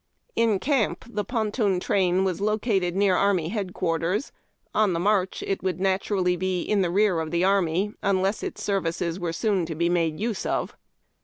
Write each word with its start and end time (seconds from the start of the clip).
In 0.35 0.57
camp, 0.57 1.01
tlie 1.05 1.27
Ponton 1.27 1.79
Train 1.79 2.23
was 2.23 2.41
located 2.41 2.95
near 2.95 3.15
army 3.15 3.49
headquarters. 3.49 4.31
On 4.73 4.93
tlie 4.93 5.01
march 5.01 5.43
it 5.45 5.61
Avould 5.61 5.77
naturally 5.77 6.35
be 6.35 6.63
in 6.63 6.81
rear 6.81 7.19
of 7.19 7.29
the 7.29 7.43
army, 7.43 7.93
unless 8.01 8.41
its 8.41 8.63
services 8.63 9.19
w^ere 9.19 9.35
soon 9.35 9.63
to 9.67 9.75
be 9.75 9.89
made 9.89 10.19
use 10.19 10.43
of. 10.43 10.75